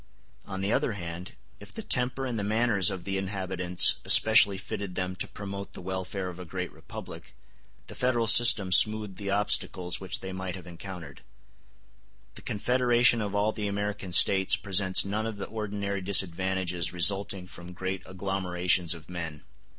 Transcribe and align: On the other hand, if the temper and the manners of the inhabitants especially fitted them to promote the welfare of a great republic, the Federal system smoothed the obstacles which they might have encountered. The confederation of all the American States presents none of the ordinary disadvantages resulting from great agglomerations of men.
On 0.47 0.61
the 0.61 0.73
other 0.73 0.93
hand, 0.93 1.33
if 1.59 1.71
the 1.75 1.83
temper 1.83 2.25
and 2.25 2.39
the 2.39 2.43
manners 2.43 2.89
of 2.89 3.03
the 3.03 3.19
inhabitants 3.19 3.97
especially 4.03 4.57
fitted 4.57 4.95
them 4.95 5.15
to 5.17 5.27
promote 5.27 5.73
the 5.73 5.79
welfare 5.81 6.27
of 6.27 6.39
a 6.39 6.43
great 6.43 6.71
republic, 6.71 7.35
the 7.85 7.93
Federal 7.93 8.25
system 8.25 8.71
smoothed 8.71 9.17
the 9.17 9.29
obstacles 9.29 9.99
which 9.99 10.21
they 10.21 10.33
might 10.33 10.55
have 10.55 10.65
encountered. 10.65 11.21
The 12.33 12.41
confederation 12.41 13.21
of 13.21 13.35
all 13.35 13.51
the 13.51 13.67
American 13.67 14.11
States 14.11 14.55
presents 14.55 15.05
none 15.05 15.27
of 15.27 15.37
the 15.37 15.45
ordinary 15.45 16.01
disadvantages 16.01 16.91
resulting 16.91 17.45
from 17.45 17.71
great 17.73 18.01
agglomerations 18.07 18.95
of 18.95 19.07
men. 19.07 19.43